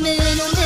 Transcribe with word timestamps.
نل 0.00 0.57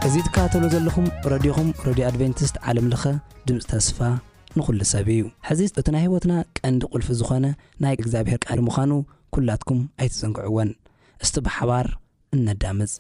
ዋእዙ 0.03 0.15
ዝከታተሉ 0.23 0.63
ዘለኹም 0.73 1.05
ረድኹም 1.31 1.69
ረድዮ 1.87 2.05
ኣድቨንቲስት 2.09 2.55
ዓለምለኸ 2.69 3.03
ድምፂ 3.47 3.59
ተስፋ 3.71 3.99
ንኹሉ 4.57 4.79
ሰብ 4.93 5.07
እዩ 5.15 5.23
ሕዚ 5.47 5.61
እቲ 5.79 5.87
ናይ 5.95 6.03
ሂይወትና 6.07 6.33
ቀንዲ 6.59 6.81
ቁልፊ 6.93 7.07
ዝኾነ 7.21 7.45
ናይ 7.85 7.95
እግዚኣብሔር 7.99 8.39
ቃል 8.47 8.61
ምዃኑ 8.67 8.91
ኩላትኩም 9.37 9.81
ኣይትፅንግዕወን 10.01 10.71
እስቲ 11.25 11.35
ብሓባር 11.47 11.87
እነዳምፅ 12.37 12.93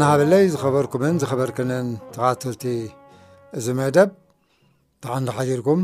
ናሃበለይ 0.00 0.44
ዝኸበርኩምን 0.52 1.16
ዝኸበርክንን 1.22 1.88
ተኻተልቲ 2.14 2.64
እዚ 3.58 3.66
መደብ 3.78 4.08
ተሓንቲሓዚርኩም 5.04 5.80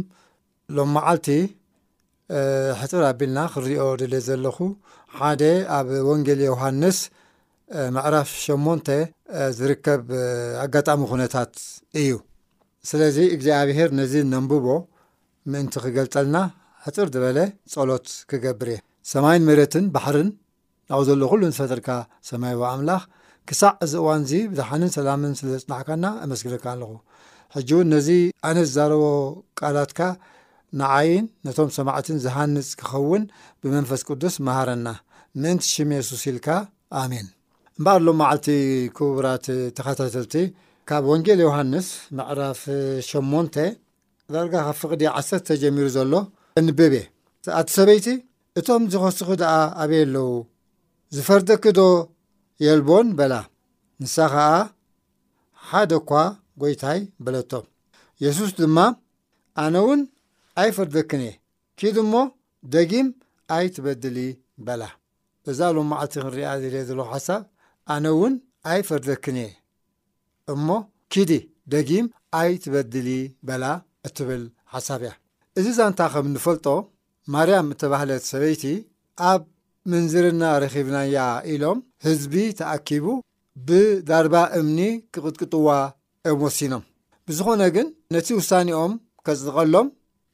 ሎም 0.76 0.88
መዓልቲ 0.96 1.28
ሕፅር 2.80 3.02
ኣቢልና 3.10 3.38
ክርኦ 3.52 3.84
ድል 4.00 4.14
ዘለኹ 4.28 4.58
ሓደ 5.18 5.42
ኣብ 5.76 5.88
ወንጌል 6.08 6.40
ዮሃንስ 6.48 6.98
ምዕራፍ 7.96 8.30
8 8.46 8.90
ዝርከብ 9.58 10.02
ኣጋጣሚ 10.64 11.00
ኩነታት 11.12 11.52
እዩ 12.02 12.10
ስለዚ 12.90 13.16
እግዚኣብሄር 13.36 13.90
ነዚ 14.00 14.12
ነምብቦ 14.32 14.66
ምእንቲ 15.52 15.74
ክገልጠልና 15.86 16.36
ሕፅር 16.86 17.08
ዝበለ 17.14 17.38
ፀሎት 17.76 18.06
ክገብር 18.32 18.70
እየ 18.74 18.80
ሰማይን 19.14 19.46
መሬትን 19.50 19.86
ባሕርን 19.96 20.30
ናብ 20.90 21.00
ዘሎ 21.08 21.22
ኩሉ 21.32 21.42
ዝፈጥርካ 21.54 21.88
ሰማይዎ 22.30 22.62
ኣምላኽ 22.74 23.02
ክሳዕ 23.50 23.70
እዚ 23.84 23.92
እዋን 24.00 24.20
እዚ 24.26 24.32
ብዛሓንን 24.50 24.90
ሰላምን 24.96 25.32
ስለ 25.38 25.48
ፅናዕካና 25.62 26.04
ኣመስግርካ 26.24 26.64
ኣለኹ 26.72 26.90
ሕጂ 27.54 27.70
እውን 27.76 27.88
ነዚ 27.92 28.08
ኣነ 28.48 28.56
ዝዛረቦ 28.68 29.02
ቃላትካ 29.60 30.00
ንዓይን 30.80 31.24
ነቶም 31.46 31.70
ሰማዕትን 31.76 32.18
ዝሃንፅ 32.24 32.68
ክኸውን 32.80 33.22
ብመንፈስ 33.62 34.02
ቅዱስ 34.08 34.34
መሃረና 34.48 34.88
ምእንቲ 35.42 35.64
ሽሚ 35.74 35.90
የሱስ 35.98 36.22
ኢልካ 36.32 36.48
ኣሜን 37.00 37.26
እምበር 37.78 37.96
ኣሎም 38.02 38.18
መዓልቲ 38.22 38.46
ክቡራት 38.98 39.46
ተኸታተልቲ 39.78 40.34
ካብ 40.90 41.04
ወንጌል 41.14 41.40
ዮሃንስ 41.46 41.88
መዕራፍ 42.20 42.62
8ን 43.08 43.50
ዳርጋ 44.36 44.54
ካብ 44.68 44.76
ፍቕድየ 44.82 45.10
1ሰተ 45.22 45.42
ተጀሚሩ 45.50 45.86
ዘሎ 45.96 46.12
ንበብ 46.68 46.94
እየ 47.00 47.04
ኣቲ 47.60 47.68
ሰበይቲ 47.80 48.06
እቶም 48.60 48.84
ዝኸስኪ 48.94 49.30
ድኣ 49.42 49.52
ኣበየ 49.82 50.02
ኣለው 50.06 50.30
ዝፈርደኪ 51.18 51.64
ዶ 51.80 51.82
የልቦን 52.64 53.06
በላ 53.18 53.34
ንሳ 54.02 54.16
ከዓ 54.32 54.48
ሓደኳ 55.68 56.10
ጎይታይ 56.62 57.00
ብለቶም 57.24 57.64
የሱስ 58.24 58.50
ድማ 58.60 58.78
ኣነ 59.64 59.74
እውን 59.84 60.00
ኣይፈርደክን 60.62 61.22
እየ 61.28 61.32
ኪድ 61.80 61.96
ሞ 62.12 62.20
ደጊም 62.74 63.08
ኣይ 63.56 63.66
ትበድሊ 63.76 64.18
በላ 64.66 64.82
እዛ 65.50 65.60
ሎም 65.76 65.88
መዓልቲ 65.92 66.14
ክንሪኣ 66.24 66.48
ዘል 66.62 66.74
ዘለ 66.88 67.00
ሓሳብ 67.12 67.42
ኣነ 67.94 68.04
እውን 68.16 68.34
ኣይ 68.72 68.80
ፈርደክን 68.88 69.38
እየ 69.44 69.48
እሞ 70.54 70.66
ኪዲ 71.14 71.32
ደጊም 71.74 72.06
ኣይ 72.40 72.50
ትበድሊ 72.64 73.08
በላ 73.48 73.64
እትብል 74.08 74.44
ሓሳብ 74.74 75.02
እያ 75.06 75.12
እዚ 75.60 75.66
ዛንታ 75.78 76.00
ከም 76.12 76.26
እንፈልጦ 76.32 76.66
ማርያም 77.34 77.70
እተባህለት 77.74 78.24
ሰበይቲ 78.32 78.62
ኣብ 79.30 79.40
ምንዝርና 79.90 80.42
ረኪብናያ 80.62 81.20
ኢሎም 81.52 81.78
ህዝቢ 82.06 82.34
ተኣኪቡ 82.58 83.06
ብዳርባ 83.68 84.34
እምኒ 84.58 84.80
ክቅጥቅጥዋ 85.14 85.68
ዮም 86.28 86.40
ወሲኖም 86.46 86.82
ብዝኾነ 87.28 87.62
ግን 87.76 87.86
ነቲ 88.14 88.28
ውሳኒኦም 88.40 88.92
ከፅጥቀሎም 89.26 89.86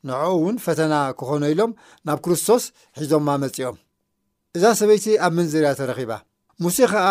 ንዕኡ 0.08 0.22
እውን 0.38 0.56
ፈተና 0.64 0.94
ክኾነ 1.18 1.42
ኢሎም 1.54 1.72
ናብ 2.06 2.18
ክርስቶስ 2.24 2.64
ሒዞምማ 3.00 3.28
መፂኦም 3.44 3.76
እዛ 4.56 4.64
ሰበይቲ 4.80 5.06
ኣብ 5.26 5.32
ምንዝርእያ 5.38 5.72
ተረኺባ 5.80 6.12
ሙሴ 6.64 6.78
ከዓ 6.92 7.08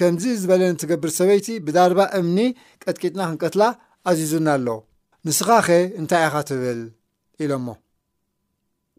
ከምዚ 0.00 0.24
ዝበለኒ 0.42 0.72
ትገብር 0.82 1.10
ሰበይቲ 1.18 1.46
ብዳርባ 1.66 2.00
እምኒ 2.20 2.38
ቀጥቂጥና 2.84 3.20
ክንቀትላ 3.30 3.62
ኣዚዙና 4.10 4.48
ኣሎ 4.58 4.68
ንስኻ 5.28 5.48
ኸ 5.66 5.80
እንታይ 6.02 6.24
ኢኻ 6.28 6.34
ትብል 6.50 6.80
ኢሎምሞ 7.44 7.68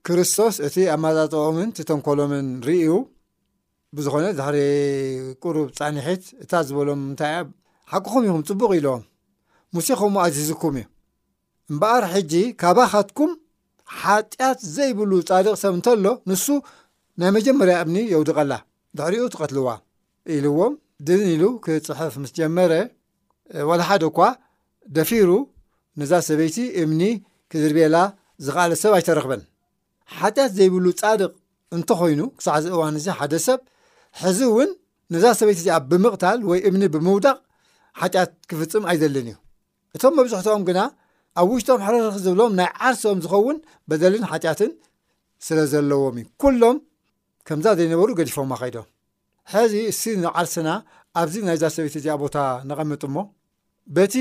ክርስቶስ 0.07 0.55
እቲ 0.65 0.75
ኣብ 0.91 0.99
ማጣጠኦምን 1.03 1.69
ትተንኮሎምን 1.77 2.45
ርእዩ 2.67 2.89
ብዝኮነ 3.95 4.25
ድሕሪ 4.37 4.57
ቁሩብ 5.43 5.65
ፃኒሒት 5.77 6.23
እታ 6.43 6.51
ዝበሎም 6.67 7.01
እንታይ 7.09 7.33
እ 7.39 7.43
ሓቂኹም 7.91 8.23
ይኹም 8.27 8.43
ፅቡቕ 8.49 8.69
ኢለዎም 8.77 9.03
ሙሴ 9.77 9.87
ከምኡ 10.01 10.19
ኣዚዝኩም 10.25 10.75
እዩ 10.81 10.85
እምበኣር 11.71 12.03
ሕጂ 12.13 12.33
ካባ 12.61 12.77
ኻትኩም 12.93 13.31
ሓጢኣት 14.03 14.59
ዘይብሉ 14.75 15.11
ፃድቕ 15.31 15.53
ሰብ 15.63 15.73
እንተሎ 15.77 16.05
ንሱ 16.33 16.45
ናይ 17.19 17.31
መጀመርያ 17.39 17.75
እምኒ 17.87 17.97
የውድቐላ 18.13 18.53
ድሕሪኡ 18.97 19.25
ትቐትልዋ 19.35 19.67
ኢልዎም 20.37 20.73
ድን 21.09 21.23
ኢሉ 21.33 21.43
ክፅሑፍ 21.67 22.15
ምስ 22.23 22.31
ጀመረ 22.41 22.71
ወላሓደ 23.71 24.03
እኳ 24.13 24.19
ደፊሩ 24.99 25.29
ነዛ 25.99 26.13
ሰበይቲ 26.31 26.57
እምኒ 26.85 27.03
ክዝርቤላ 27.51 27.95
ዝክኣለ 28.47 28.71
ሰብ 28.85 28.93
ኣይተረክበን 29.01 29.43
ሓጢኣት 30.15 30.51
ዘይብሉ 30.57 30.85
ፃድቕ 31.01 31.31
እንተኮይኑ 31.75 32.21
ክሳዕዚ 32.37 32.65
እዋን 32.75 32.95
እዚ 32.99 33.07
ሓደ 33.19 33.33
ሰብ 33.45 33.59
ሕዚ 34.21 34.39
እውን 34.51 34.69
ነዛ 35.13 35.25
ሰበይት 35.39 35.57
እዚኣ 35.61 35.75
ብምቕታል 35.89 36.39
ወይ 36.49 36.59
እምኒ 36.67 36.83
ብምውዳቕ 36.93 37.37
ሓጢኣት 38.01 38.31
ክፍፅም 38.49 38.83
ኣይዘለን 38.89 39.27
እዩ 39.31 39.35
እቶም 39.95 40.13
መብዝሕትኦም 40.19 40.63
ግና 40.69 40.79
ኣብ 41.41 41.47
ውሽቶም 41.53 41.81
ሕረርክ 41.85 42.15
ዝብሎም 42.25 42.51
ናይ 42.59 42.69
ዓርሲኦም 42.87 43.19
ዝኸውን 43.23 43.57
በደልን 43.89 44.23
ሓጢኣትን 44.31 44.71
ስለ 45.47 45.57
ዘለዎም 45.73 46.15
እዩ 46.21 46.25
ኩሎም 46.43 46.77
ከምዛ 47.49 47.65
ዘይነበሩ 47.79 48.09
ገዲፎማ 48.19 48.53
ኸይዶም 48.61 48.87
ሕዚ 49.53 49.73
ስ 49.99 50.15
ንዓርስና 50.23 50.69
ኣብዚ 51.19 51.35
ናይዛ 51.47 51.63
ሰበይት 51.75 51.95
እዚኣ 51.99 52.13
ቦታ 52.23 52.37
ነቐምጡ 52.69 53.03
ሞ 53.15 53.19
በቲ 53.95 54.13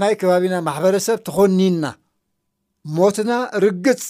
ናይ 0.00 0.12
ከባቢና 0.20 0.54
ማሕበረሰብ 0.68 1.18
ተኮኒና 1.26 1.84
ሞትና 2.96 3.30
ርግፅ 3.64 4.00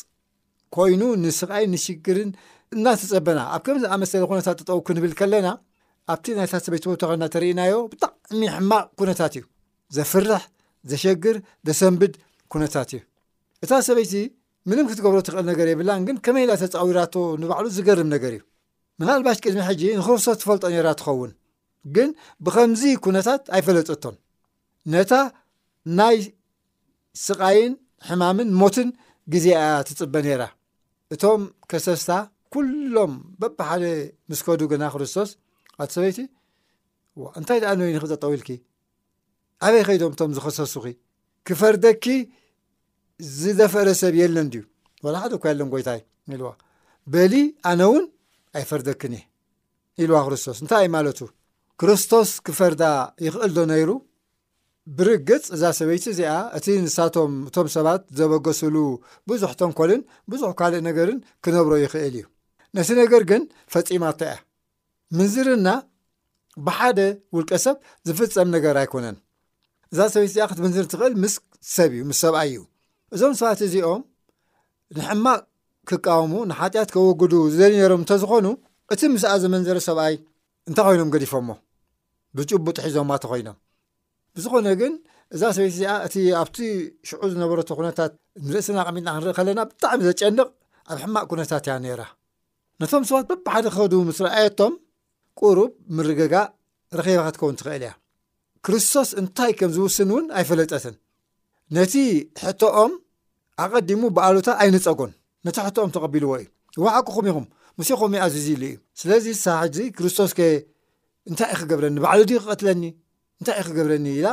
ኮይኑ 0.76 1.02
ንስቃይን 1.24 1.70
ንሽግርን 1.74 2.30
እናተፀበና 2.74 3.38
ኣብ 3.54 3.60
ከምዝኣመሰለ 3.66 4.22
ኩነታት 4.30 4.56
ጥጠውኩ 4.62 4.86
ንብል 4.96 5.12
ከለና 5.18 5.48
ኣብቲ 6.12 6.26
ናይታት 6.38 6.62
ሰበይቲቦተኸና 6.66 7.24
ተርእናዮ 7.34 7.74
ብጣዕሚ 7.92 8.40
ሕማቅ 8.56 8.84
ኩነታት 9.00 9.32
እዩ 9.38 9.42
ዘፍርሕ 9.96 10.42
ዘሸግር 10.90 11.36
ዘሰንብድ 11.68 12.14
ኩነታት 12.52 12.90
እዩ 12.96 13.00
እታ 13.64 13.72
ሰበይቲ 13.88 14.14
ምንም 14.70 14.86
ክትገብሮ 14.90 15.18
ትኽእል 15.26 15.46
ነገር 15.52 15.66
የብላ 15.72 15.90
ግን 16.08 16.16
ከመይ 16.24 16.44
ዳ 16.50 16.56
ተፃዊራቶ 16.62 17.14
ንባዕሉ 17.42 17.66
ዝገርም 17.76 18.08
ነገር 18.14 18.32
እዩ 18.38 18.42
ምናልባሽ 19.02 19.38
ቅድሚ 19.44 19.60
ሕጂ 19.68 19.82
ንክርሶት 20.00 20.38
ትፈልጦ 20.42 20.64
ነራ 20.76 20.88
ትኸውን 21.00 21.30
ግን 21.94 22.10
ብከምዚ 22.46 22.82
ኩነታት 23.04 23.42
ኣይፈለጥቶን 23.58 24.16
ነታ 24.94 25.12
ናይ 26.00 26.18
ስቃይን 27.26 27.72
ሕማምን 28.08 28.48
ሞትን 28.60 28.88
ግዜኣ 29.32 29.60
ትፅበ 29.88 30.14
ነራ 30.26 30.44
እቶም 31.14 31.40
ከሰስታ 31.70 32.10
ኩሎም 32.54 33.12
በብሓደ 33.40 33.84
ምስከዱ 34.30 34.60
ግና 34.72 34.84
ክርስቶስ 34.94 35.30
ኣት 35.82 35.90
ሰበይቲ 35.94 36.18
እንታይ 37.40 37.58
ድኣ 37.62 37.70
ነይኒክዘጠው 37.80 38.30
ኢልኪ 38.36 38.50
ኣበይ 39.66 39.82
ከይዶም 39.88 40.12
እቶም 40.14 40.30
ዝኸሰሱኺ 40.36 40.84
ክፈርደኪ 41.48 42.06
ዝደፈረ 43.40 43.88
ሰብ 44.02 44.14
የለን 44.22 44.48
ድዩ 44.52 44.62
ወላ 45.04 45.14
ሓደ 45.22 45.32
እኳ 45.38 45.44
ለን 45.58 45.68
ጎይታይ 45.74 46.00
ኢልዋ 46.34 46.50
በሊ 47.12 47.34
ኣነእውን 47.70 48.04
ኣይፈርደክን 48.60 49.14
እየ 49.18 49.24
ኢልዋ 50.02 50.18
ክርስቶስ 50.28 50.58
እንታይ 50.64 50.82
ይ 50.86 50.90
ማለቱ 50.96 51.20
ክርስቶስ 51.80 52.30
ክፈርዳ 52.46 52.82
ይክእል 53.26 53.52
ዶ 53.56 53.60
ነይሩ 53.72 53.90
ብርግፅ 54.98 55.44
እዛ 55.54 55.62
ሰበይቲ 55.78 56.04
እዚኣ 56.12 56.30
እቲ 56.58 56.66
ንሳቶም 56.84 57.32
እቶም 57.48 57.66
ሰባት 57.74 58.02
ዘበገሱሉ 58.18 58.76
ብዙሕ 59.30 59.50
ተንኮልን 59.60 60.00
ብዙሕ 60.30 60.50
ካልእ 60.60 60.82
ነገርን 60.88 61.18
ክነብሮ 61.44 61.72
ይኽእል 61.82 62.14
እዩ 62.18 62.24
ነቲ 62.76 62.88
ነገር 63.02 63.22
ግን 63.30 63.42
ፈፂማቶ 63.72 64.20
እያ 64.28 64.34
ምንዝርና 65.16 65.68
ብሓደ 66.66 66.98
ውልቀ 67.36 67.50
ሰብ 67.64 67.76
ዝፍፀም 68.06 68.48
ነገር 68.56 68.74
ኣይኮነን 68.82 69.16
እዛ 69.92 69.98
ሰበይቲ 70.14 70.32
እዚኣ 70.32 70.46
ክት 70.50 70.60
ምንዝር 70.66 70.84
እትኽእል 70.88 71.14
ምስ 71.22 71.34
ሰብ 71.76 71.90
እዩ 71.96 72.02
ምስ 72.10 72.18
ሰብኣይ 72.24 72.48
እዩ 72.52 72.58
እዞም 73.14 73.34
ሰባት 73.40 73.60
እዚኦም 73.68 74.02
ንሕማቅ 74.98 75.40
ክቃወሙ 75.90 76.32
ንሓጢያት 76.50 76.90
ከወግዱ 76.94 77.34
ዘለ 77.58 77.72
ነሮም 77.82 78.00
እንተዝኾኑ 78.04 78.46
እቲ 78.94 79.00
ምስኣ 79.14 79.32
ዘመንዘረ 79.44 79.78
ሰብኣይ 79.90 80.14
እንታይ 80.68 80.84
ኮይኖም 80.88 81.12
ገዲፎሞ 81.14 81.48
ብጭቡጥ 82.36 82.76
ሒዞምማ 82.86 83.12
እተኮይኖም 83.20 83.56
ብዝኮነ 84.36 84.68
ግን 84.80 84.92
እዛ 85.34 85.42
ሰበይቲ 85.56 85.74
እዚኣ 85.78 85.92
እቲ 86.06 86.14
ኣብቲ 86.40 86.56
ሽዑ 87.08 87.20
ዝነበረቶ 87.32 87.68
ኩነታት 87.78 88.12
ንርእስና 88.46 88.78
ቐሚጥና 88.88 89.08
ክንርኢ 89.16 89.32
ከለና 89.38 89.60
ብጣዕሚ 89.70 90.00
ዘጨንቕ 90.08 90.48
ኣብ 90.90 90.96
ሕማቅ 91.04 91.24
ኩነታት 91.30 91.64
እያ 91.68 91.74
ነራ 91.84 92.02
ነቶም 92.80 93.02
ሰባት 93.08 93.26
በብሓደ 93.30 93.66
ክኸድቡ 93.74 93.98
ምስ 94.08 94.18
ረኣየቶም 94.26 94.72
ቁሩብ 95.40 95.70
ምርገጋእ 95.96 96.48
ረኼባ 96.98 97.20
ክትከውን 97.26 97.56
ትኽእል 97.60 97.82
እያ 97.86 97.92
ክርስቶስ 98.66 99.08
እንታይ 99.20 99.52
ከም 99.58 99.70
ዝውስን 99.76 100.08
እውን 100.12 100.26
ኣይፈለጠትን 100.38 100.96
ነቲ 101.76 101.94
ሕቶኦም 102.44 102.92
ኣቐዲሙ 103.64 104.00
በኣሉታ 104.16 104.48
ኣይነፀጎን 104.64 105.12
ነቲ 105.46 105.56
ሕቶኦም 105.68 105.90
ተቐቢልዎ 105.94 106.32
እዩ 106.42 106.48
ዋሓቁኹም 106.86 107.26
ኢኹም 107.30 107.46
ሙሴ 107.78 107.90
ኮምእዩ 108.00 108.20
ኣዝዝ 108.26 108.46
ኢሉ 108.54 108.62
እዩ 108.70 108.76
ስለዚ 109.00 109.26
ሳባሕዚ 109.44 109.78
ክርስቶስ 109.96 110.32
እንታይ 111.30 111.50
ይ 111.54 111.56
ክገብረኒ 111.60 111.92
ንባዕሉ 111.96 112.20
ድ 112.28 112.30
ክቐትለኒ 112.42 112.82
እንታይ 113.42 113.58
እ 113.60 113.64
ክገብረኒ 113.66 114.06
ኢላ 114.16 114.26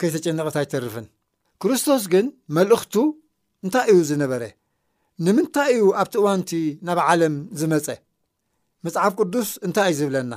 ከይተጨነቐት 0.00 0.54
ኣይተርፍን 0.60 1.04
ክርስቶስ 1.62 2.02
ግን 2.12 2.26
መልእኽቱ 2.56 2.94
እንታይ 3.64 3.86
እዩ 3.92 3.98
ዝነበረ 4.08 4.42
ንምንታይ 5.24 5.70
እዩ 5.74 5.82
ኣብቲ 6.00 6.14
እዋንቲ 6.20 6.50
ናብ 6.86 6.98
ዓለም 7.10 7.34
ዝመፀ 7.60 7.86
መፅሓፍ 8.84 9.12
ቅዱስ 9.18 9.50
እንታይ 9.66 9.90
እዩ 9.92 9.98
ዝብለና 10.00 10.32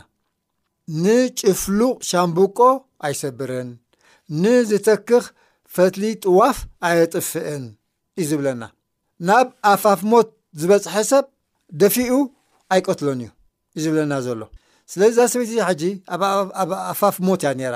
ንጭፍሉቕ 1.06 1.96
ሻምቡቆ 2.10 2.60
ኣይሰብርን 3.10 3.70
ንዝተክኽ 4.44 5.24
ፈትሊ 5.78 6.04
ጥዋፍ 6.26 6.60
ኣየጥፍእን 6.90 7.66
እዩ 8.22 8.28
ዝብለና 8.34 8.62
ናብ 9.30 9.48
ኣፋፍሞት 9.74 10.30
ዝበፅሐ 10.62 10.96
ሰብ 11.12 11.26
ደፊኡ 11.82 12.12
ኣይቀትሎን 12.76 13.22
እዩ 13.28 13.32
እዩ 13.78 13.82
ዝብለና 13.88 14.14
ዘሎ 14.28 14.42
ስለዛ 14.94 15.18
ሰበይቲ 15.34 15.52
እ 15.62 15.66
ሕጂ 15.72 15.84
ኣብ 16.62 16.72
ኣፋፍ 16.94 17.16
ሞት 17.28 17.42
እያ 17.46 17.52
ነይራ 17.60 17.76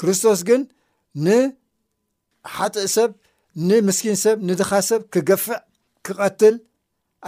ክርስቶስ 0.00 0.40
ግን 0.48 0.60
ንሓጢእ 1.24 2.88
ሰብ 2.96 3.10
ንምስኪን 3.68 4.16
ሰብ 4.24 4.36
ንድኻ 4.48 4.70
ሰብ 4.90 5.00
ክገፍዕ 5.12 5.58
ክቐትል 6.06 6.54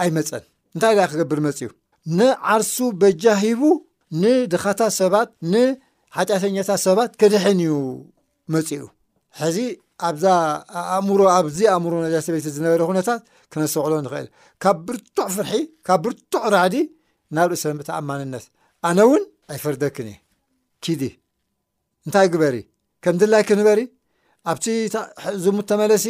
ኣይመፀን 0.03 0.43
እንታይ 0.73 0.93
ደኣ 0.97 1.05
ክገብር 1.11 1.39
መፅኡ 1.47 1.67
ንዓርሱ 2.17 2.75
በጃ 3.01 3.23
ሂቡ 3.43 3.61
ንድኻታት 4.21 4.93
ሰባት 5.01 5.29
ንሓጫኣተኛታት 5.53 6.79
ሰባት 6.87 7.11
ከድሕን 7.21 7.59
እዩ 7.65 7.73
መፅኡ 8.55 8.81
ሕዚ 9.41 9.57
ኣዛእሮኣብዚ 10.07 11.57
ኣእሙሮ 11.73 11.93
ነዝ 12.05 12.15
ሰበይቲ 12.27 12.47
ዝነበረ 12.57 12.79
ኩነታት 12.89 13.19
ክነሰውዕሎ 13.51 13.93
ንክእል 14.05 14.27
ካብ 14.63 14.77
ብርቱዕ 14.87 15.27
ፍርሒ 15.35 15.53
ካብ 15.87 15.99
ብርቱዕ 16.03 16.43
ራዲ 16.55 16.75
ናብርኢ 17.35 17.59
ሰም 17.63 17.77
እቲኣማንነት 17.83 18.45
ኣነ 18.89 18.99
እውን 19.07 19.23
ኣይፈርደክን 19.53 20.07
እየ 20.13 20.17
ኪድ 20.83 21.01
እንታይ 22.07 22.27
ግበሪ 22.33 22.55
ከም 23.03 23.15
ዚላይክ 23.21 23.49
ንበሪ 23.59 23.79
ኣብቲ 24.51 24.65
ዝሙ 25.43 25.57
ተመለሲ 25.69 26.05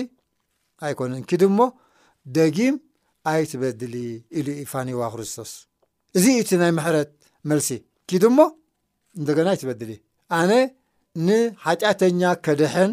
ኣይኮነን 0.85 1.21
ኪድሞ 1.29 1.59
ደጊም 2.37 2.75
ኣይትበድሊ 3.31 3.95
ኢሉ 4.39 4.47
ፋኒዋ 4.71 5.01
ክርስቶስ 5.13 5.51
እዚ 6.17 6.25
እቲ 6.41 6.49
ናይ 6.61 6.71
ምሕረት 6.77 7.09
መልሲ 7.49 7.69
ኪድሞ 8.11 8.37
እንደገና 9.19 9.47
ኣይትበድሊ 9.53 9.91
ኣነ 10.39 10.51
ንሓጫተኛ 11.27 12.21
ከድሕን 12.45 12.91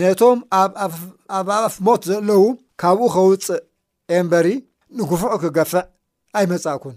ነቶም 0.00 0.38
ኣፍ 1.66 1.74
ሞት 1.88 2.02
ዘለው 2.10 2.42
ካብኡ 2.82 3.00
ከውፅእ 3.14 3.62
የምበሪ 4.14 4.48
ንጉፉዕ 5.00 5.32
ክገፍዕ 5.42 5.84
ኣይመፃእኩን 6.40 6.96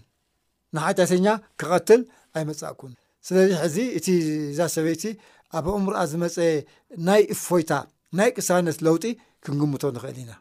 ንሓጨተኛ 0.76 1.28
ክቐትል 1.60 2.02
ኣይመፃእኩን 2.40 2.94
ስለዚ 3.28 3.52
ሕዚ 3.64 3.78
እቲ 3.98 4.08
እዛ 4.52 4.60
ሰበይቲ 4.74 5.04
ኣብ 5.58 5.66
ኣእሙርኣ 5.74 6.00
ዝመፀ 6.12 6.38
ናይ 7.08 7.22
እፎይታ 7.34 7.72
ናይ 8.18 8.30
ቅሳነት 8.38 8.78
ለውጢ 8.86 9.06
ክንግምቶ 9.44 9.84
ንኽእል 9.96 10.18
ኢና 10.22 10.32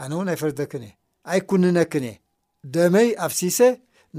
ኣነ 0.00 0.10
እውን 0.16 0.28
ኣይ 0.32 0.36
ፈርደክን 0.42 0.82
እየ 0.88 0.92
ኣይኩንነክን 1.34 2.04
እየ 2.10 2.16
ደመይ 2.74 3.08
ኣብ 3.26 3.32
ሲሴ 3.38 3.58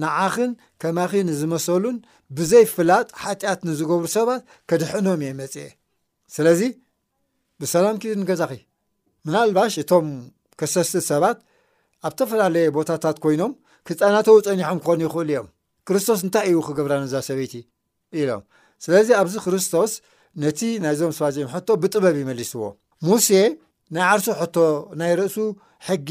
ንዓኽን 0.01 0.51
ከማኺ 0.81 1.11
ንዝመሰሉን 1.29 1.97
ብዘይ 2.37 2.65
ፍላጥ 2.73 3.05
ሓጢኣት 3.23 3.59
ንዝገብሩ 3.67 4.05
ሰባት 4.17 4.41
ከድሕኖም 4.69 5.21
እየ 5.25 5.37
መፅእየ 5.41 5.67
ስለዚ 6.35 6.61
ብሰላምኪትንገዛኺ 7.61 8.51
ምናልባሽ 9.27 9.73
እቶም 9.83 10.07
ከሰቲ 10.59 10.91
ሰባት 11.11 11.37
ኣብ 12.07 12.13
ዝተፈላለየ 12.15 12.67
ቦታታት 12.75 13.17
ኮይኖም 13.23 13.53
ክፃናተው 13.87 14.37
ፀኒሖም 14.47 14.79
ክኾኑ 14.83 14.99
ይኽእሉ 15.07 15.29
እዮም 15.35 15.47
ክርስቶስ 15.87 16.19
እንታይ 16.25 16.45
እዩ 16.51 16.57
ክገብራን 16.67 17.05
እዛ 17.07 17.15
ሰበይቲ 17.27 17.53
ኢሎም 18.19 18.41
ስለዚ 18.85 19.07
ኣብዚ 19.21 19.35
ክርስቶስ 19.45 19.91
ነቲ 20.43 20.59
ናይዞም 20.83 21.11
ሰፋዚኦም 21.17 21.51
ሕቶ 21.55 21.67
ብጥበብ 21.83 22.15
ይመሊስዎ 22.23 22.59
ሙሴ 23.07 23.27
ናይ 23.95 24.03
ዓርሱ 24.11 24.25
ሕቶ 24.41 24.57
ናይ 24.99 25.11
ርእሱ 25.19 25.37
ሕጊ 25.87 26.09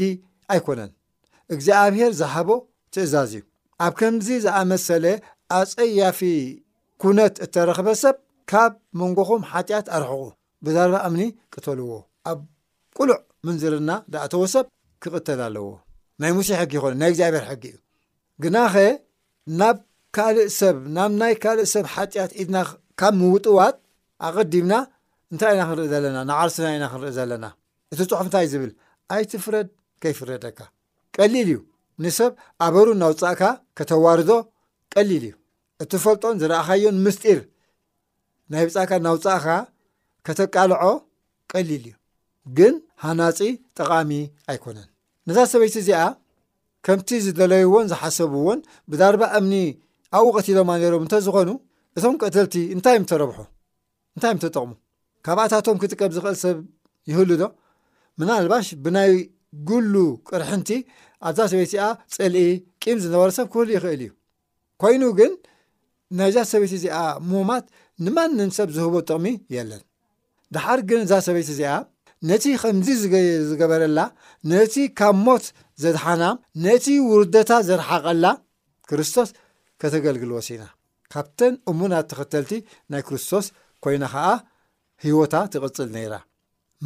ኣይኮነን 0.53 0.91
እግዚኣብሄር 1.53 2.11
ዝሃቦ 2.19 2.49
ትእዛዝ 2.93 3.31
እዩ 3.37 3.43
ኣብ 3.85 3.93
ከምዚ 3.99 4.27
ዝኣመሰለ 4.45 5.05
ኣፀያፊ 5.59 6.21
ኩነት 7.01 7.35
እተረክበ 7.45 7.87
ሰብ 8.03 8.15
ካብ 8.51 8.71
መንጎኹም 8.99 9.41
ሓጢኣት 9.51 9.87
ኣረሕቑ 9.95 10.23
ብዛረባ 10.65 10.95
እምኒ 11.07 11.23
ክተልዎ 11.53 11.89
ኣብ 12.31 12.39
ቁልዕ 12.97 13.17
ምንዝርና 13.47 13.91
ዳኣተዎ 14.13 14.43
ሰብ 14.55 14.65
ክቕተል 15.03 15.41
ኣለዎ 15.47 15.67
ናይ 16.21 16.31
ሙሴ 16.37 16.49
ሕጊ 16.61 16.71
ይኮነ 16.77 16.93
ናይ 17.01 17.09
እግዚኣብሄር 17.11 17.43
ሕጊ 17.49 17.63
እዩ 17.71 17.77
ግናኸ 18.43 18.75
ናብ 19.59 19.77
ካልእ 20.17 20.47
ሰብ 20.59 20.77
ናብ 20.95 21.11
ናይ 21.21 21.33
ካልእ 21.43 21.67
ሰብ 21.73 21.85
ሓጢኣት 21.93 22.31
ዒድና 22.39 22.57
ካብ 22.99 23.13
ምውጥዋት 23.21 23.75
ኣቀዲምና 24.27 24.73
እንታይ 25.31 25.51
ኢና 25.55 25.61
ክንርኢ 25.69 25.85
ዘለና 25.93 26.17
ናዓርስና 26.29 26.67
ኢና 26.77 26.85
ክንርኢ 26.93 27.11
ዘለና 27.17 27.45
እቲ 27.93 27.99
ፅሑፍ 28.09 28.19
እንታይ 28.25 28.45
ዝብል 28.51 28.71
ኣይትፍረድ 29.13 29.67
ከይፍረደካ 30.01 30.59
ቀሊል 31.15 31.47
እዩ 31.51 31.57
ንሰብ 32.03 32.31
ኣበሩ 32.65 32.87
ናውፃእካ 33.03 33.41
ከተዋርዶ 33.77 34.29
ቀሊል 34.95 35.23
እዩ 35.29 35.33
እቲፈልጦን 35.85 36.35
ዝረአኻዮ 36.41 36.85
ምስጢር 37.05 37.39
ናይ 38.51 38.65
ብፃእካ 38.67 38.91
ናውፃእካ 39.07 39.47
ከተቃልዖ 40.27 40.81
ቀሊል 41.53 41.85
እዩ 41.89 41.95
ግን 42.57 42.73
ሃናፂ 43.03 43.39
ጠቃሚ 43.77 44.11
ኣይኮነን 44.51 44.87
ነዛ 45.29 45.37
ሰበይቲ 45.53 45.75
እዚኣ 45.83 46.01
ከምቲ 46.87 47.09
ዝደለይዎን 47.25 47.85
ዝሓሰብዎን 47.91 48.59
ብዳርባ 48.91 49.21
እምኒ 49.39 49.53
ኣብኡ 50.15 50.27
ቀትሎማ 50.37 50.69
ነሮም 50.81 51.03
እንተዝኾኑ 51.05 51.49
እቶም 51.97 52.15
ቀተልቲ 52.23 52.55
እንታይ 52.75 52.95
ዮም 52.97 53.05
ተረብሑ 53.11 53.37
እንታይ 54.15 54.31
እም 54.35 54.39
ተጠቕሙ 54.43 54.71
ካብኣታቶም 55.25 55.77
ክጥቀም 55.81 56.11
ዝኽእል 56.15 56.37
ሰብ 56.43 56.57
ይህሉ 57.09 57.29
ዶ 57.41 57.45
ምናልባሽ 58.19 58.67
ብናይ 58.83 59.11
ጉሉ 59.69 59.93
ቅርሕንቲ 60.29 60.69
ኣዛ 61.27 61.37
ሰበይት 61.51 61.69
እዚኣ 61.71 61.85
ፀልኢ 62.15 62.47
ቂም 62.83 62.97
ዝነበረ 63.03 63.29
ሰብ 63.37 63.47
ክህሉ 63.53 63.67
ይኽእል 63.75 64.01
እዩ 64.05 64.11
ኮይኑ 64.81 65.03
ግን 65.19 65.31
ናይ 66.19 66.29
ዛ 66.35 66.45
ሰበይቲ 66.51 66.73
እዚኣ 66.79 66.97
ሙማት 67.31 67.65
ንማን 68.05 68.31
ንም 68.39 68.49
ሰብ 68.57 68.67
ዝህቦ 68.77 68.95
ጥቕሚ 69.07 69.25
የለን 69.55 69.83
ድሓር 70.55 70.79
ግን 70.89 70.99
እዛ 71.05 71.13
ሰበይቲ 71.27 71.49
እዚኣ 71.55 71.71
ነቲ 72.29 72.45
ከምዚ 72.61 72.91
ዝገበረላ 73.49 73.99
ነቲ 74.51 74.75
ካብ 74.99 75.15
ሞት 75.25 75.45
ዘድሓና 75.83 76.23
ነቲ 76.65 76.85
ውርደታ 77.09 77.51
ዘረሓቐላ 77.67 78.25
ክርስቶስ 78.89 79.29
ከተገልግል 79.81 80.31
ወሲና 80.37 80.63
ካብተን 81.13 81.53
እሙና 81.71 81.93
ተክተልቲ 82.11 82.51
ናይ 82.91 83.01
ክርስቶስ 83.07 83.45
ኮይና 83.83 84.05
ከዓ 84.13 84.25
ሂወታ 85.05 85.33
ትቕፅል 85.53 85.89
ነይራ 85.95 86.13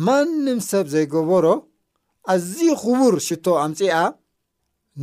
ማንም 0.07 0.59
ሰብ 0.69 0.85
ዘይገበሮ 0.93 1.45
ኣዝዩ 2.33 2.67
ክቡር 2.81 3.15
ሽቶ 3.27 3.45
ኣምፅኣ 3.63 3.95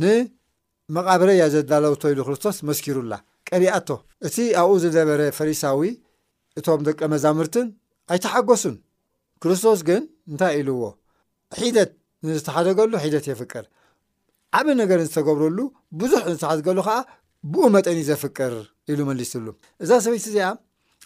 ንመቓበረያ 0.01 1.41
ዘዳለውቶ 1.55 2.03
ኢሉ 2.13 2.19
ክርስቶስ 2.27 2.57
መስኪሩላ 2.69 3.13
ቀሪኣቶ 3.51 3.89
እቲ 4.27 4.37
ኣብኡ 4.61 4.71
ዝነበረ 4.83 5.21
ፈሪሳዊ 5.37 5.81
እቶም 6.59 6.81
ደቀ 6.87 6.99
መዛምርትን 7.13 7.67
ኣይተሓጎሱን 8.13 8.75
ክርስቶስ 9.43 9.79
ግን 9.87 10.01
እንታይ 10.31 10.53
ኢሉዎ 10.61 10.85
ሒደት 11.59 11.91
ንዝተሓደገሉ 12.27 12.91
ሒደት 13.03 13.25
የፍቅር 13.31 13.65
ዓበ 14.57 14.67
ነገር 14.81 14.99
ዝተገብረሉ 15.07 15.59
ብዙሕ 15.99 16.21
ንዝተሓደገሉ 16.31 16.79
ከዓ 16.87 16.97
ብኡ 17.51 17.65
መጠኒ 17.75 17.99
ዘፍቅር 18.07 18.53
ኢሉ 18.91 18.99
መሊትሉ 19.09 19.45
እዛ 19.83 19.89
ሰበይቲ 20.05 20.25
እዚኣ 20.31 20.47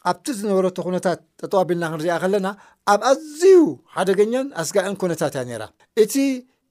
ኣብቲ 0.10 0.26
ዝነበረቶ 0.38 0.78
ኩነታት 0.86 1.20
ተጠዋቢልና 1.42 1.86
ክንርኣ 1.92 2.16
ከለና 2.24 2.48
ኣብ 2.94 3.02
ኣዝዩ 3.10 3.58
ሓደገኛን 3.96 4.48
ኣስጋአን 4.62 4.96
ኩነታት 5.02 5.34
እያ 5.38 5.44
ነይራ 5.50 5.64
እቲ 6.04 6.14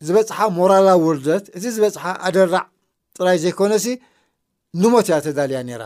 ዝበፅሓ 0.06 0.38
ሞራላዊ 0.58 1.00
ወርደት 1.08 1.44
እቲ 1.56 1.64
ዝበፅሓ 1.76 2.04
ኣደራዕ 2.28 2.64
ጥራይ 3.16 3.38
ዘይኮነሲ 3.44 3.86
ንሞት 4.82 5.06
እያ 5.10 5.18
ተዳልያ 5.26 5.58
ነይራ 5.70 5.82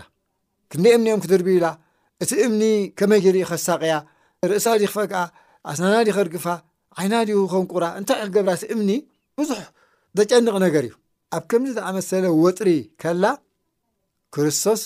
ክንደይ 0.73 0.95
እምኒእኦም 0.99 1.21
ክድርብብላ 1.25 1.66
እቲ 2.25 2.30
እምኒ 2.49 2.62
ከመይ 2.99 3.21
ግሪኢ 3.26 3.45
ኸሳቀያ 3.50 3.95
ርእሳ 4.50 4.66
ዲ 4.80 4.85
ክፈግዓ 4.90 5.21
ኣስናና 5.71 5.97
ዲ 6.06 6.11
ክርግፋ 6.18 6.47
ዓይና 7.00 7.14
ድዩ 7.28 7.38
ኸንቁራ 7.52 7.85
እንታይ 7.99 8.21
እክገብራ 8.26 8.52
እቲ 8.59 8.64
እምኒ 8.75 8.90
ብዙሕ 9.38 9.61
ዘጨንቕ 10.18 10.54
ነገር 10.66 10.85
እዩ 10.88 10.95
ኣብ 11.37 11.45
ከምዚ 11.52 11.73
ዝኣመሰለ 11.78 12.25
ወጥሪ 12.45 12.68
ከላ 13.02 13.25
ክርስቶስ 14.35 14.83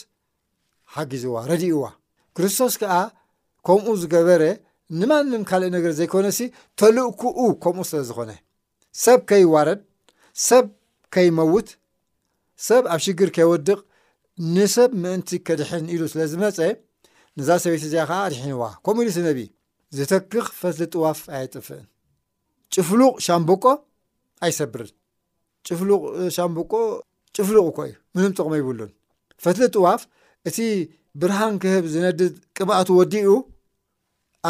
ሓጊዝዋ 0.96 1.34
ረድእዋ 1.50 1.82
ክርስቶስ 2.36 2.74
ከዓ 2.80 2.92
ከምኡ 3.66 3.86
ዝገበረ 4.02 4.42
ንማንም 5.00 5.42
ካልእ 5.48 5.70
ነገር 5.76 5.92
ዘይኮነ 5.98 6.26
ሲ 6.38 6.48
ተልእክኡ 6.78 7.38
ከምኡ 7.62 7.84
ስለ 7.90 8.00
ዝኮነ 8.08 8.30
ሰብ 9.04 9.20
ከይዋረድ 9.30 9.80
ሰብ 10.48 10.64
ከይመውት 11.14 11.68
ሰብ 12.68 12.82
ኣብ 12.94 13.00
ሽግር 13.06 13.30
ከይወድቕ 13.36 13.78
ንሰብ 14.54 14.90
ምእንቲ 15.02 15.30
ከድሕን 15.46 15.84
ኢሉ 15.94 16.02
ስለ 16.12 16.20
ዝመፀ 16.32 16.58
ነዛ 17.38 17.48
ሰበይቲ 17.62 17.82
እዚ 17.90 17.94
ከዓ 18.10 18.18
ኣድሒንዋ 18.26 18.64
ከምኡ 18.84 19.02
ኢሉ 19.04 19.10
ስነቢ 19.16 19.38
ዝተክኽ 19.96 20.46
ፈስሊ 20.60 20.82
ጥዋፍ 20.94 21.20
ኣይጥፍእን 21.38 21.86
ጭፍሉቕ 22.74 23.14
ሻምቡቆ 23.26 23.64
ኣይሰብርን 24.46 24.90
ጭፍሉቅ 25.66 26.02
ሻምቡቆ 26.36 26.72
ጭፍሉቕ 27.36 27.64
እኮ 27.72 27.78
እዩ 27.88 27.94
ምንም 28.16 28.32
ጥቕሞ 28.36 28.52
ይብሉን 28.60 28.90
ፈትሊ 29.44 29.62
ጥዋፍ 29.76 30.00
እቲ 30.48 30.58
ብርሃን 31.20 31.54
ክህብ 31.62 31.84
ዝነድድ 31.92 32.34
ቅብኣቱ 32.56 32.88
ወዲኡ 32.98 33.28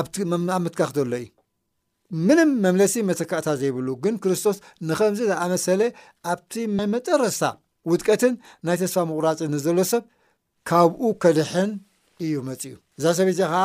ኣብቲኣብ 0.01 0.43
ምትካክ 0.65 0.91
ዘሎ 0.97 1.13
እዩ 1.23 1.29
ምንም 2.27 2.51
መምለሲ 2.65 2.95
መተካእታ 3.09 3.47
ዘይብሉ 3.61 3.89
ግን 4.05 4.15
ክርስቶስ 4.23 4.57
ንከምዚ 4.89 5.21
ዝኣመሰለ 5.31 5.81
ኣብቲ 6.33 6.53
መጠረስሳ 6.95 7.43
ውጥቀትን 7.91 8.35
ናይ 8.67 8.77
ተስፋ 8.81 8.97
ምቑራፅ 9.11 9.39
ንዘሎ 9.55 9.79
ሰብ 9.93 10.03
ካብኡ 10.69 11.03
ከድሕን 11.23 11.71
እዩ 12.25 12.33
መፅ 12.49 12.63
እዩ 12.69 12.75
እዛ 12.99 13.05
ሰበዘ 13.19 13.41
ከዓ 13.53 13.61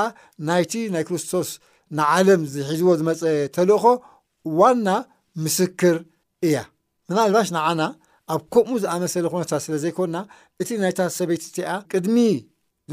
ናይቲ 0.49 0.73
ናይ 0.95 1.03
ክርስቶስ 1.07 1.49
ንዓለም 1.99 2.41
ዝሒዝዎ 2.53 2.91
ዝመፀ 2.99 3.21
ተልእኮ 3.55 3.85
ዋና 4.59 4.87
ምስክር 5.45 5.97
እያ 6.47 6.55
ምና 7.09 7.17
ልባሽ 7.29 7.49
ንዓና 7.55 7.81
ኣብ 8.33 8.41
ከምኡ 8.53 8.77
ዝኣመሰለ 8.83 9.25
ኮነታት 9.31 9.61
ስለ 9.65 9.73
ዘይኮና 9.83 10.15
እቲ 10.61 10.69
ናይታ 10.83 10.99
ሰበይቲ 11.17 11.43
እቲኣ 11.49 11.67
ቅድሚ 11.91 12.17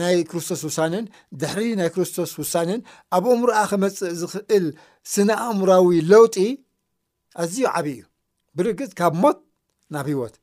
ናይ 0.00 0.16
ክርስቶስ 0.30 0.60
ውሳንን 0.68 1.04
ድሕሪ 1.40 1.62
ናይ 1.80 1.88
ክርስቶስ 1.94 2.30
ውሳነን 2.40 2.80
ኣብ 3.16 3.24
ኣእምሮኣ 3.32 3.60
ከመፅእ 3.70 4.12
ዝኽእል 4.20 4.66
ስነ 5.12 5.28
ኣእምራዊ 5.46 5.88
ለውጢ 6.10 6.36
ኣዝዩ 7.42 7.60
ዓብዪ 7.78 7.96
እዩ 7.96 8.02
ብርግፅ 8.56 8.90
ካብ 9.00 9.12
ሞት 9.22 9.38
ናብ 9.94 10.06
ሂወት 10.12 10.34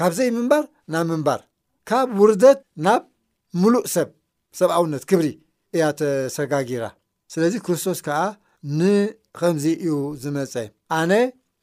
ካብዘይ 0.00 0.28
ምንባር 0.36 0.64
ናብ 0.94 1.06
ምንባር 1.12 1.40
ካብ 1.88 2.06
ውርደት 2.20 2.60
ናብ 2.86 3.02
ሙሉእ 3.62 3.84
ሰብ 3.94 4.08
ሰብኣውነት 4.60 5.02
ክብሪ 5.10 5.28
እያ 5.76 5.82
ተሰጋጊራ 6.00 6.84
ስለዚ 7.32 7.54
ክርስቶስ 7.66 7.98
ከዓ 8.06 8.20
ንከምዚ 8.78 9.64
እዩ 9.84 9.92
ዝመፀ 10.22 10.54
ኣነ 10.98 11.12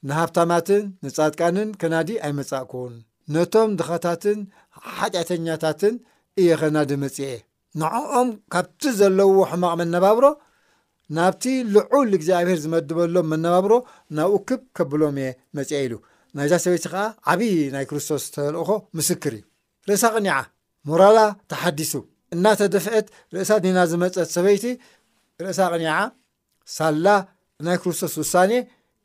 ንሃብታማትን 0.10 0.84
ንፃጥቃንን 1.06 1.70
ከናዲ 1.82 2.10
ኣይመፃእክውን 2.28 2.94
ነቶም 3.34 3.70
ድኻታትን 3.80 4.40
ሓጢኣተኛታትን 4.96 5.96
እየ 6.42 6.50
ኸናዲ 6.62 6.92
መፅአ 7.04 7.30
ንኦም 7.82 8.30
ካብቲ 8.54 8.82
ዘለዎ 9.00 9.36
ሕማቅ 9.52 9.74
መነባብሮ 9.82 10.26
ናብቲ 11.18 11.44
ልዑል 11.76 12.10
እግዚኣብሔር 12.18 12.60
ዝመድበሎም 12.64 13.28
መነባብሮ 13.34 13.74
ናብ 14.18 14.32
ኡክብ 14.40 14.62
ከብሎም 14.80 15.16
እየ 15.24 15.30
መፅአ 15.60 15.80
ኢሉ 15.86 15.94
ናይዛ 16.38 16.54
ሰበይቲ 16.66 16.86
ከዓ 16.94 17.04
ዓብዪ 17.32 17.52
ናይ 17.76 17.86
ክርስቶስ 17.90 18.24
ተልእኮ 18.36 18.70
ምስክር 18.98 19.34
እዩ 19.40 19.44
ርእሳ 19.90 20.04
ቅኒዓ 20.16 20.36
ሞራላ 20.90 21.20
ተሓዲሱ 21.52 21.94
እናተደፍአት 22.36 23.08
ርእሳ 23.36 23.50
ኒና 23.66 23.78
ዝመፀት 23.92 24.30
ሰበይቲ 24.36 24.66
ርእሳ 25.46 25.60
ቅኒዓ 25.74 25.96
ሳላ 26.78 27.08
ናይ 27.66 27.78
ክርስቶስ 27.82 28.14
ውሳኔ 28.22 28.52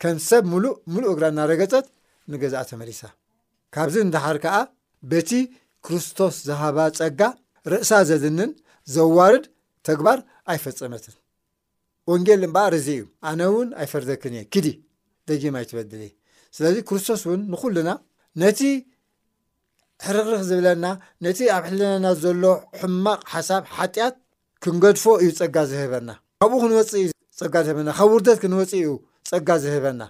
ከንሰብ 0.03 0.45
ሙሉእሙሉእ 0.53 1.11
እግራና 1.15 1.39
ረገፀት 1.51 1.87
ንገዛአ 2.33 2.61
ተመሊሳ 2.71 3.01
ካብዚ 3.75 3.97
ንዳሓር 4.09 4.37
ከዓ 4.45 4.57
በቲ 5.11 5.31
ክርስቶስ 5.87 6.35
ዝሃባ 6.49 6.79
ፀጋ 6.99 7.21
ርእሳ 7.73 7.91
ዘድንን 8.11 8.51
ዘዋርድ 8.97 9.45
ተግባር 9.89 10.19
ኣይፈፀመትን 10.53 11.15
ወንጌል 12.11 12.43
እምበኣር 12.47 12.75
እዚ 12.81 12.87
እዩ 12.97 13.03
ኣነ 13.31 13.41
እውን 13.51 13.69
ኣይፈርደክን 13.83 14.35
እየ 14.39 14.43
ክዲ 14.55 14.67
ደጊማ 15.29 15.57
ኣይትበድል 15.63 16.03
እዩ 16.07 16.13
ስለዚ 16.57 16.77
ክርስቶስ 16.89 17.23
እውን 17.29 17.41
ንኩሉና 17.53 17.91
ነቲ 18.43 18.61
ሕርክርክ 20.07 20.43
ዝብለና 20.49 20.85
ነቲ 21.27 21.39
ኣብ 21.57 21.65
ሕልናና 21.71 22.07
ዘሎ 22.25 22.45
ሕማቕ 22.81 23.21
ሓሳብ 23.35 23.63
ሓጢኣት 23.77 24.17
ክንገድፎ 24.65 25.05
እዩ 25.23 25.29
ፀጋ 25.41 25.57
ዝህበና 25.73 26.11
ካብኡ 26.43 26.59
ክንወፅእ 26.65 27.03
ዩ 27.05 27.09
ፀጋ 27.41 27.55
ዝበና 27.67 27.89
ካብ 27.99 28.11
ውርደት 28.15 28.39
ክንወፅእ 28.45 28.79
እዩ 28.83 28.91
ፀጋ 29.31 29.49
ዝህበና 29.65 30.03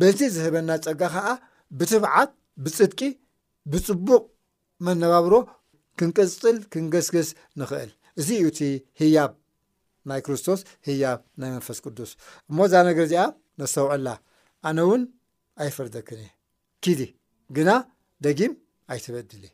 በቲ 0.00 0.18
ዝህበና 0.36 0.68
ፀጋ 0.86 1.02
ከዓ 1.14 1.26
ብትብዓት 1.78 2.30
ብፅድቂ 2.64 3.00
ብፅቡቕ 3.72 4.24
መነባብሮ 4.86 5.34
ክንቀፅፅል 5.98 6.56
ክንገዝገዝ 6.72 7.28
ንኽእል 7.60 7.90
እዚ 8.20 8.28
እዩ 8.38 8.44
እቲ 8.52 8.60
ህያብ 9.00 9.32
ናይ 10.08 10.20
ክርስቶስ 10.26 10.60
ህያብ 10.88 11.18
ናይ 11.40 11.50
መንፈስ 11.54 11.78
ቅዱስ 11.84 12.10
እሞ 12.50 12.58
እዛ 12.68 12.74
ነገር 12.88 13.04
እዚኣ 13.08 13.22
ነሰውዕላ 13.60 14.08
ኣነ 14.68 14.78
እውን 14.86 15.02
ኣይፈርደክን 15.64 16.20
እየ 16.24 16.30
ኪድ 16.84 17.00
ግና 17.56 17.70
ደጊም 18.24 18.52
ኣይትበድልእ 18.94 19.52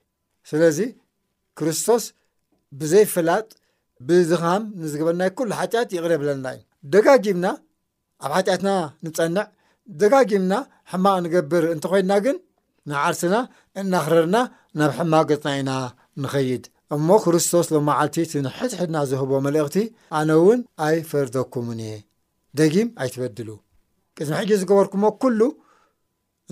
ስለዚ 0.50 0.78
ክርስቶስ 1.60 2.04
ብዘይ 2.80 3.04
ፍላጥ 3.14 3.46
ብዝኻም 4.08 4.62
ንዝገበናይ 4.82 5.30
ኩሉ 5.38 5.50
ሓጢያት 5.60 5.90
ይቕረብለና 5.96 6.46
እዩ 6.56 6.62
ደጋጊምና 6.94 7.46
ኣብ 8.26 8.30
ሓጢኣትና 8.36 8.70
ንፀንዕ 9.04 9.40
ደጋጊምና 10.00 10.54
ሕማቕ 10.90 11.16
ንገብር 11.24 11.64
እንተ 11.74 11.84
ኮድና 11.92 12.12
ግን 12.24 12.36
ንዓርስና 12.90 13.34
እናክረድና 13.80 14.36
ናብ 14.78 14.90
ሕማቅ 14.98 15.24
ገፅና 15.30 15.48
ኢና 15.60 15.70
ንኸይድ 16.22 16.64
እሞ 16.94 17.08
ክርስቶስ 17.24 17.66
ሎ 17.74 17.76
መዓልቲት 17.88 18.30
ንሕድሕድና 18.46 18.96
ዝህቦ 19.10 19.30
መልእኽቲ 19.46 19.76
ኣነ 20.18 20.30
እውን 20.40 20.60
ኣይፈርደኩምን 20.86 21.80
እየ 21.88 21.94
ደጊም 22.60 22.88
ኣይትበድሉ 23.02 23.48
ቅድሚ 24.16 24.34
ሕጂ 24.40 24.50
ዝገበርኩምዎ 24.62 25.10
ኩሉ 25.22 25.40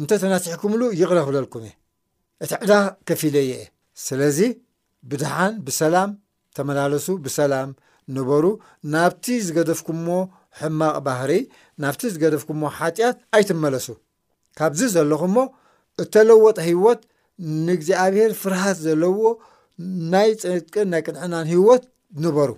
እንተተናስሒኩምሉ 0.01 0.83
ይቕረ 1.01 1.19
ክብለልኩም 1.27 1.65
እዩ 1.69 1.73
እቲ 2.45 2.51
ዕዳ 2.67 2.73
ከፊ 3.09 3.23
ለ 3.35 3.43
የ 3.51 3.55
እየ 3.59 3.65
ስለዚ 4.07 4.39
ብድሓን 5.11 5.53
ብሰላም 5.67 6.11
ተመላለሱ 6.57 7.07
ብሰላም 7.27 7.69
ንበሩ 8.15 8.47
ናብቲ 8.93 9.27
ዝገደፍኩምሞ 9.47 10.09
ሕማቕ 10.59 10.97
ባህሪ 11.07 11.33
ናብቲ 11.83 12.03
ዝገደፍኩሞ 12.15 12.63
ሓጢኣት 12.79 13.17
ኣይትመለሱ 13.37 13.87
ካብዚ 14.59 14.81
ዘለኹሞ 14.95 15.37
እተለወጣ 16.03 16.57
ሂወት 16.71 17.01
ንእግዚኣብሄር 17.67 18.33
ፍርሃት 18.41 18.77
ዘለዎ 18.87 19.21
ናይ 20.13 20.31
ፅዕጥቅን 20.43 20.89
ናይ 20.93 21.03
ቅንዕናን 21.07 21.47
ሂወት 21.55 21.83
ንበሩ 22.23 22.51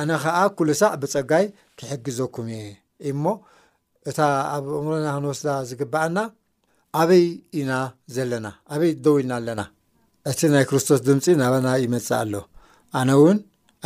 ኣነ 0.00 0.10
ከዓ 0.22 0.36
ኩል 0.56 0.70
ሳዕ 0.80 0.92
ብፀጋይ 1.02 1.44
ክሕግዘኩም 1.78 2.46
እየ 2.56 2.64
እሞ 3.10 3.24
እታ 4.10 4.18
ኣብ 4.54 4.64
እሙሮና 4.80 5.06
ክንወስዳ 5.16 5.48
ዝግባአና 5.68 6.18
ኣበይ 7.02 7.24
ኢና 7.60 7.72
ዘለና 8.16 8.46
ኣበይ 8.74 8.92
ደው 9.04 9.16
ኢና 9.22 9.30
ኣለና 9.40 9.62
እቲ 10.30 10.40
ናይ 10.54 10.64
ክርስቶስ 10.70 11.00
ድምፂ 11.08 11.26
ናበና 11.42 11.68
ይመፅእ 11.84 12.16
ኣሎ 12.22 12.34
ኣነ 13.00 13.10
እውን 13.20 13.38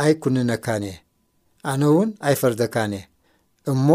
ኣይ 0.05 0.11
ኩንነካን 0.23 0.83
እየ 0.91 0.97
ኣነ 1.71 1.81
እውን 1.93 2.09
ኣይ 2.27 2.35
ፈርደካን 2.41 2.93
እየ 2.99 3.03
እሞ 3.71 3.87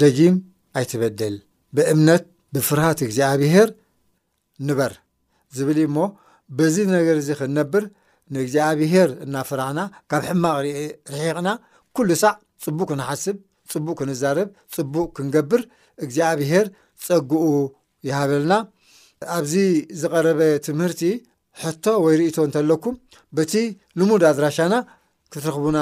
ደጊም 0.00 0.36
ኣይትበደል 0.78 1.34
ብእምነት 1.76 2.24
ብፍራሃት 2.54 2.98
እግዚኣብሄር 3.06 3.68
ንበር 4.68 4.92
ዝብል 5.56 5.78
እሞ 5.88 5.96
በዚ 6.56 6.74
ነገር 6.96 7.16
እዚ 7.22 7.28
ክንነብር 7.38 7.84
ንእግዚኣብሄር 8.34 9.08
እናፍራሕና 9.24 9.80
ካብ 10.10 10.22
ሕማቅ 10.30 10.56
ርሒቕና 11.14 11.48
ኩሉ 11.96 12.08
ሳዕ 12.22 12.34
ፅቡቅ 12.64 12.86
ክንሓስብ 12.90 13.36
ፅቡቅ 13.72 13.96
ክንዛርብ 14.00 14.48
ፅቡቅ 14.76 15.08
ክንገብር 15.16 15.62
እግዚኣብሄር 16.04 16.66
ፀግኡ 17.06 17.44
ይሃበልና 18.08 18.54
ኣብዚ 19.36 19.54
ዝቐረበ 20.00 20.40
ትምህርቲ 20.66 21.02
ሕቶ 21.62 21.84
ወይ 22.04 22.14
ርእቶ 22.20 22.36
እንተለኩም 22.46 22.94
በቲ 23.36 23.52
ልሙድ 23.98 24.22
ኣድራሻና 24.30 24.74
ክትረኽቡና 25.32 25.78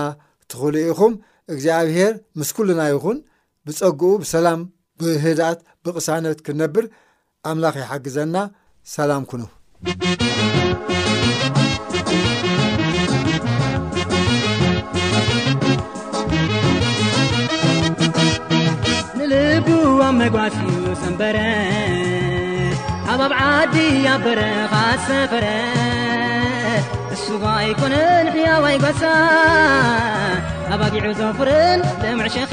ትኽእሉ 0.51 0.75
ኢኹም 0.91 1.15
እግዚኣብሔር 1.55 2.13
ምስ 2.39 2.51
ኩሉና 2.57 2.81
ይኹን 2.93 3.19
ብጸግኡ 3.67 4.11
ብሰላም 4.23 4.61
ብህድኣት 5.01 5.61
ብቕሳነት 5.85 6.39
ክነብር 6.47 6.85
ኣምላኽ 7.51 7.77
ይሓግዘና 7.83 8.37
ሰላም 8.97 9.23
ኩኑ 9.31 9.43
ንልቡዋ 19.19 20.01
መጓስዩ 20.21 20.69
ዘንበረ 21.03 21.37
ኣብ 23.13 23.21
ኣብ 23.27 23.33
ዓዲኣ 23.49 24.07
በረኻ 24.25 24.73
ሰፈረ 25.07 25.45
እሱዋ 27.15 27.45
ይኮነ 27.71 27.95
ንሕያዋይጓሳ 28.27 29.03
ኣባጊع 30.75 31.07
ዘር 31.19 31.49
مሸኻ 32.19 32.53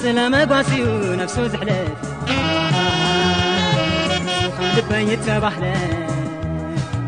ስለመጓስኡ 0.00 0.86
نفس 1.20 1.36
ዝት 1.52 1.62
ለ 1.68 1.72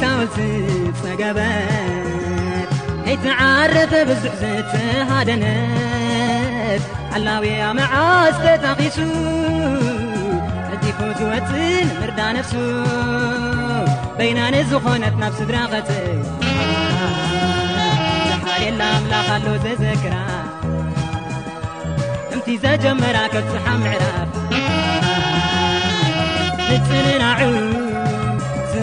ሳው 0.00 0.20
ፀገበ 1.00 1.38
ኣይትዓረፈ 3.10 3.92
ብዙሕ 4.08 4.32
ዘትሃደነት 4.42 6.82
ኣላውኣ 7.16 7.58
መዓዝተታኺሱ 7.78 8.98
እዲፉዝወፅን 10.74 11.88
እርዳ 12.04 12.20
ነፍሱ 12.36 12.54
በይናነት 14.18 14.64
ዝኾነት 14.72 15.14
ናብ 15.22 15.32
ስድራ 15.40 15.56
ኸፅ 15.72 15.90
ሓልላ 18.46 18.80
ኣምላኽ 19.00 19.26
ኣሎ 19.36 19.46
ዘዘግራ 19.64 20.14
እምቲ 22.34 22.46
ዘጀመራ 22.66 23.16
ከፅሓ 23.34 23.66
ምዕራፍ 23.84 24.30
ፅናዑ 26.88 27.40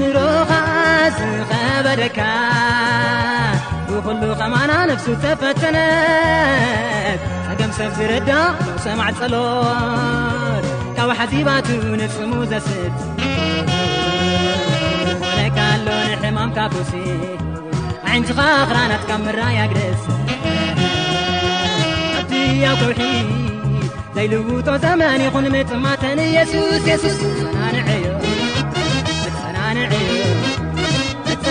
ንሮኻኣስ 0.00 1.16
ኸበደካ 1.50 2.20
ብኩሉ 3.88 4.22
ከማና 4.40 4.72
ነፍሱ 4.90 5.06
ተፈተነ 5.24 5.76
ከገም 7.46 7.70
ሰብ 7.78 7.90
ዝረዳ 7.98 8.30
ሰማዕ 8.84 9.10
ፀሎት 9.20 10.66
ካብ 10.96 11.10
ሓዚባት 11.20 11.68
ንጽሙ 12.00 12.32
ዘስእት 12.52 12.98
ካ 15.56 15.58
ኣሎን 15.72 16.10
ሕማምካሲ 16.22 16.92
ኣዕንትኻ 18.10 18.38
ክራናትካ 18.70 19.10
ምራ 19.24 19.40
ያግ 19.58 19.74
ኣያው 22.50 22.74
ተውሒ 22.82 23.02
ዘይልዉጦ 24.16 24.68
ዘመን 24.84 25.20
ይኹን 25.26 25.46
ምጥማተን 25.54 26.18
የሱስ 26.36 26.84
ሱስ 27.02 27.18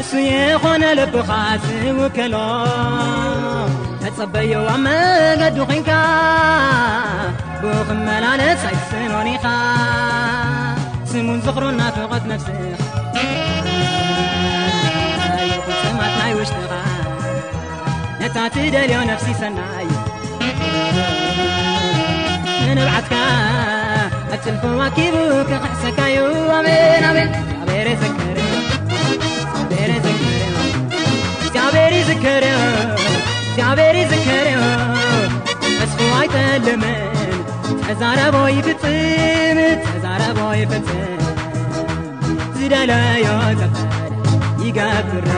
እሱ 0.00 0.12
የኾነ 0.30 0.82
ለቦኻ 0.98 1.30
ዝውከሎ 1.62 2.34
ተጸበየዋ 4.02 4.66
መገዱ 4.84 5.56
ኮንካ 5.70 5.90
ብኽመላለ 7.62 8.40
ሳይት 8.62 8.82
ስኖንኢኻ 8.90 9.44
ስሙን 11.10 11.38
ዝኽሮ 11.46 11.64
እናትቐት 11.74 12.24
ነፍሲሰማት 12.32 12.82
ናይውሽትኻ 16.20 16.72
ነታት 18.22 18.54
ደልዮ 18.76 19.00
ነፍሲ 19.12 19.28
ሰና 19.42 19.58
እዩ 19.84 19.92
መንብዓትካ 22.66 23.14
ኣፅልፈዋኪቡ 24.36 25.14
ክኽሕሰካዩዋበናበ 25.50 27.16
ኣበረዘከር 27.62 28.46
እብር 32.12 32.44
ዝከሪ 34.10 34.48
እስዋይጠለመ 35.84 36.84
እዛረبይብጥምት 37.90 39.78
ዛረይ 42.72 43.24
ዝዳ 43.60 43.72
ይጋብረዳ 44.64 45.30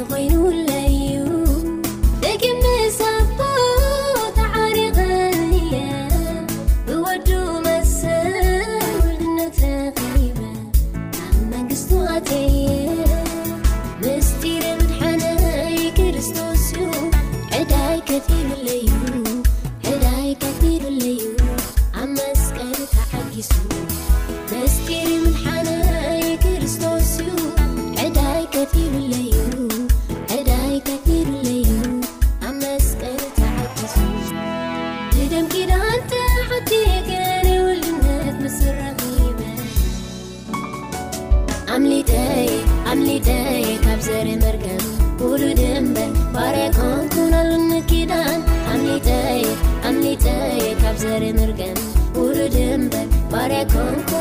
لغي 0.00 0.73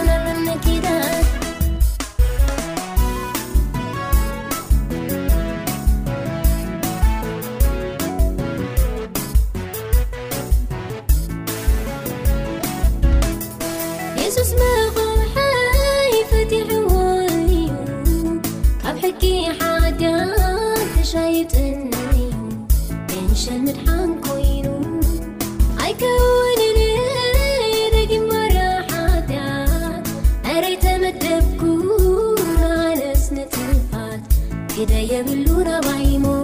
نلنكد 0.06 1.03
داياب 34.88 35.28
الورة 35.28 35.80
بعيمه 35.82 36.42